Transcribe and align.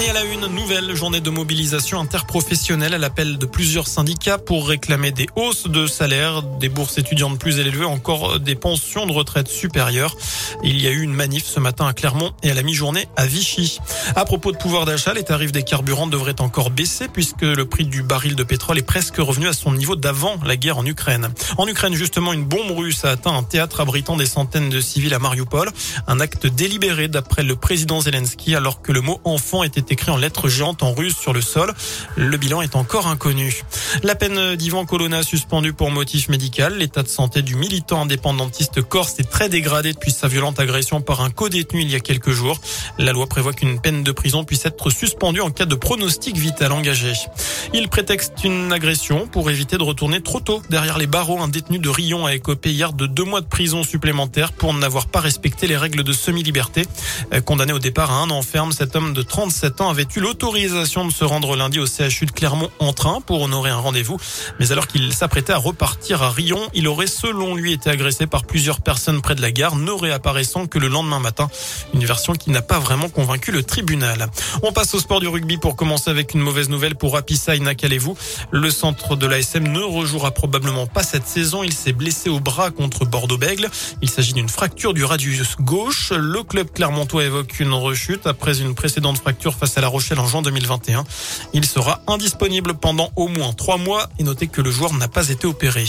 Et 0.00 0.10
à 0.10 0.12
la 0.12 0.24
une, 0.24 0.46
nouvelle 0.46 0.94
journée 0.96 1.20
de 1.20 1.30
mobilisation 1.30 2.00
interprofessionnelle 2.00 2.94
à 2.94 2.98
l'appel 2.98 3.38
de 3.38 3.46
plusieurs 3.46 3.86
syndicats 3.86 4.38
pour 4.38 4.68
réclamer 4.68 5.12
des 5.12 5.28
hausses 5.36 5.68
de 5.68 5.86
salaire, 5.86 6.42
des 6.42 6.68
bourses 6.68 6.98
étudiantes 6.98 7.38
plus 7.38 7.58
élevées, 7.58 7.84
encore 7.84 8.40
des 8.40 8.56
pensions 8.56 9.06
de 9.06 9.12
retraite 9.12 9.48
supérieures. 9.48 10.16
Il 10.62 10.80
y 10.82 10.88
a 10.88 10.90
eu 10.90 11.02
une 11.02 11.12
manif 11.12 11.44
ce 11.44 11.60
matin 11.60 11.86
à 11.86 11.92
Clermont 11.92 12.32
et 12.42 12.50
à 12.50 12.54
la 12.54 12.62
mi-journée 12.62 13.06
à 13.16 13.26
Vichy. 13.26 13.78
À 14.16 14.24
propos 14.24 14.52
de 14.52 14.56
pouvoir 14.56 14.84
d'achat, 14.84 15.14
les 15.14 15.22
tarifs 15.22 15.52
des 15.52 15.62
carburants 15.62 16.08
devraient 16.08 16.40
encore 16.40 16.70
baisser 16.70 17.06
puisque 17.08 17.42
le 17.42 17.64
prix 17.64 17.84
du 17.84 18.02
baril 18.02 18.34
de 18.34 18.42
pétrole 18.42 18.78
est 18.78 18.82
presque 18.82 19.16
revenu 19.18 19.46
à 19.46 19.52
son 19.52 19.72
niveau 19.72 19.96
d'avant 19.96 20.36
la 20.44 20.56
guerre 20.56 20.78
en 20.78 20.86
Ukraine. 20.86 21.28
En 21.56 21.68
Ukraine, 21.68 21.94
justement, 21.94 22.32
une 22.32 22.44
bombe 22.44 22.76
russe 22.76 23.04
a 23.04 23.10
atteint 23.10 23.34
un 23.34 23.44
théâtre 23.44 23.80
abritant 23.80 24.16
des 24.16 24.26
centaines 24.26 24.70
de 24.70 24.80
civils 24.80 25.14
à 25.14 25.18
Mariupol. 25.18 25.70
Un 26.08 26.20
acte 26.20 26.46
délibéré 26.46 27.08
d'après 27.08 27.42
le 27.42 27.54
président 27.54 28.00
Zelensky 28.00 28.56
alors 28.56 28.82
que 28.82 28.90
le 28.90 29.00
mot 29.00 29.20
enfant 29.24 29.62
était 29.62 29.83
écrit 29.90 30.10
en 30.10 30.16
lettres 30.16 30.48
géantes 30.48 30.82
en 30.82 30.92
russe 30.92 31.16
sur 31.16 31.32
le 31.32 31.40
sol. 31.40 31.72
Le 32.16 32.36
bilan 32.36 32.62
est 32.62 32.76
encore 32.76 33.06
inconnu. 33.06 33.62
La 34.02 34.14
peine 34.14 34.56
d'Ivan 34.56 34.84
Colonna 34.84 35.22
suspendue 35.22 35.72
pour 35.72 35.90
motif 35.90 36.28
médical. 36.28 36.76
L'état 36.76 37.02
de 37.02 37.08
santé 37.08 37.42
du 37.42 37.56
militant 37.56 38.02
indépendantiste 38.02 38.82
corse 38.82 39.18
est 39.18 39.30
très 39.30 39.48
dégradé 39.48 39.92
depuis 39.92 40.12
sa 40.12 40.28
violente 40.28 40.60
agression 40.60 41.00
par 41.00 41.20
un 41.20 41.30
co-détenu 41.30 41.82
il 41.82 41.90
y 41.90 41.94
a 41.94 42.00
quelques 42.00 42.30
jours. 42.30 42.60
La 42.98 43.12
loi 43.12 43.26
prévoit 43.26 43.52
qu'une 43.52 43.80
peine 43.80 44.02
de 44.02 44.12
prison 44.12 44.44
puisse 44.44 44.64
être 44.66 44.90
suspendue 44.90 45.40
en 45.40 45.50
cas 45.50 45.66
de 45.66 45.74
pronostic 45.74 46.36
vital 46.36 46.72
engagé. 46.72 47.12
Il 47.72 47.88
prétexte 47.88 48.44
une 48.44 48.72
agression 48.72 49.26
pour 49.26 49.50
éviter 49.50 49.78
de 49.78 49.82
retourner 49.82 50.20
trop 50.20 50.40
tôt 50.40 50.62
derrière 50.70 50.98
les 50.98 51.06
barreaux. 51.06 51.40
Un 51.40 51.48
détenu 51.48 51.78
de 51.78 51.88
Rion 51.88 52.26
a 52.26 52.34
écopé 52.34 52.70
hier 52.70 52.92
de 52.92 53.06
deux 53.06 53.24
mois 53.24 53.40
de 53.40 53.46
prison 53.46 53.82
supplémentaire 53.82 54.52
pour 54.52 54.72
n'avoir 54.74 55.06
pas 55.06 55.20
respecté 55.20 55.66
les 55.66 55.76
règles 55.76 56.02
de 56.02 56.12
semi-liberté. 56.12 56.86
Condamné 57.44 57.72
au 57.72 57.78
départ 57.78 58.12
à 58.12 58.16
un 58.16 58.30
an 58.30 58.42
ferme, 58.42 58.72
cet 58.72 58.96
homme 58.96 59.12
de 59.12 59.22
37 59.22 59.73
ans 59.80 59.90
avait 59.90 60.06
eu 60.16 60.20
l'autorisation 60.20 61.06
de 61.06 61.12
se 61.12 61.24
rendre 61.24 61.56
lundi 61.56 61.78
au 61.78 61.86
CHU 61.86 62.26
de 62.26 62.30
Clermont 62.30 62.70
en 62.78 62.92
train 62.92 63.20
pour 63.20 63.42
honorer 63.42 63.70
un 63.70 63.78
rendez-vous. 63.78 64.18
Mais 64.60 64.72
alors 64.72 64.86
qu'il 64.86 65.12
s'apprêtait 65.12 65.52
à 65.52 65.58
repartir 65.58 66.22
à 66.22 66.30
Rion, 66.30 66.60
il 66.74 66.88
aurait 66.88 67.06
selon 67.06 67.54
lui 67.54 67.72
été 67.72 67.90
agressé 67.90 68.26
par 68.26 68.44
plusieurs 68.44 68.80
personnes 68.80 69.20
près 69.22 69.34
de 69.34 69.42
la 69.42 69.50
gare, 69.50 69.76
ne 69.76 69.90
réapparaissant 69.90 70.66
que 70.66 70.78
le 70.78 70.88
lendemain 70.88 71.18
matin. 71.18 71.48
Une 71.94 72.04
version 72.04 72.34
qui 72.34 72.50
n'a 72.50 72.62
pas 72.62 72.78
vraiment 72.78 73.08
convaincu 73.08 73.52
le 73.52 73.62
tribunal. 73.62 74.28
On 74.62 74.72
passe 74.72 74.94
au 74.94 75.00
sport 75.00 75.20
du 75.20 75.28
rugby 75.28 75.56
pour 75.56 75.76
commencer 75.76 76.10
avec 76.10 76.34
une 76.34 76.40
mauvaise 76.40 76.68
nouvelle 76.68 76.94
pour 76.94 77.16
Apissa 77.16 77.56
Nakalevou. 77.56 78.16
Le 78.50 78.70
centre 78.70 79.16
de 79.16 79.26
l'ASM 79.26 79.66
ne 79.66 79.80
rejouera 79.80 80.30
probablement 80.30 80.86
pas 80.86 81.02
cette 81.02 81.26
saison. 81.26 81.62
Il 81.62 81.72
s'est 81.72 81.92
blessé 81.92 82.30
au 82.30 82.40
bras 82.40 82.70
contre 82.70 83.04
Bordeaux-Bègle. 83.04 83.70
Il 84.02 84.10
s'agit 84.10 84.32
d'une 84.32 84.48
fracture 84.48 84.94
du 84.94 85.04
radius 85.04 85.56
gauche. 85.60 86.12
Le 86.12 86.42
club 86.42 86.70
clermontois 86.72 87.24
évoque 87.24 87.60
une 87.60 87.72
rechute 87.72 88.26
après 88.26 88.60
une 88.60 88.74
précédente 88.74 89.18
fracture 89.18 89.54
face 89.64 89.78
à 89.78 89.80
La 89.80 89.88
Rochelle 89.88 90.18
en 90.18 90.26
juin 90.26 90.42
2021. 90.42 91.04
Il 91.54 91.64
sera 91.64 92.02
indisponible 92.06 92.74
pendant 92.74 93.10
au 93.16 93.28
moins 93.28 93.54
trois 93.54 93.78
mois 93.78 94.10
et 94.18 94.22
notez 94.22 94.46
que 94.46 94.60
le 94.60 94.70
joueur 94.70 94.92
n'a 94.92 95.08
pas 95.08 95.30
été 95.30 95.46
opéré. 95.46 95.86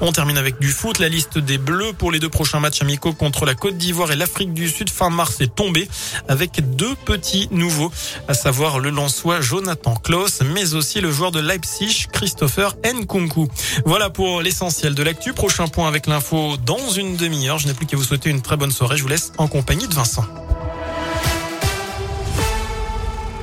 On 0.00 0.12
termine 0.12 0.38
avec 0.38 0.60
du 0.60 0.68
foot. 0.68 1.00
La 1.00 1.08
liste 1.08 1.38
des 1.38 1.58
Bleus 1.58 1.92
pour 1.92 2.12
les 2.12 2.20
deux 2.20 2.28
prochains 2.28 2.60
matchs 2.60 2.82
amicaux 2.82 3.14
contre 3.14 3.44
la 3.44 3.56
Côte 3.56 3.76
d'Ivoire 3.78 4.12
et 4.12 4.16
l'Afrique 4.16 4.54
du 4.54 4.68
Sud 4.68 4.90
fin 4.90 5.10
mars 5.10 5.40
est 5.40 5.52
tombée 5.52 5.88
avec 6.28 6.76
deux 6.76 6.94
petits 7.04 7.48
nouveaux, 7.50 7.90
à 8.28 8.34
savoir 8.34 8.78
le 8.78 8.90
Lançois 8.90 9.40
Jonathan 9.40 9.96
Klaus, 9.96 10.42
mais 10.54 10.74
aussi 10.74 11.00
le 11.00 11.10
joueur 11.10 11.32
de 11.32 11.40
Leipzig 11.40 12.06
Christopher 12.12 12.76
Nkunku. 12.84 13.48
Voilà 13.84 14.08
pour 14.08 14.40
l'essentiel 14.40 14.94
de 14.94 15.02
l'actu. 15.02 15.32
Prochain 15.32 15.66
point 15.66 15.88
avec 15.88 16.06
l'info 16.06 16.56
dans 16.64 16.90
une 16.90 17.16
demi-heure. 17.16 17.58
Je 17.58 17.66
n'ai 17.66 17.74
plus 17.74 17.86
qu'à 17.86 17.96
vous 17.96 18.04
souhaiter 18.04 18.30
une 18.30 18.40
très 18.40 18.56
bonne 18.56 18.70
soirée. 18.70 18.96
Je 18.96 19.02
vous 19.02 19.08
laisse 19.08 19.32
en 19.36 19.48
compagnie 19.48 19.88
de 19.88 19.94
Vincent. 19.94 20.24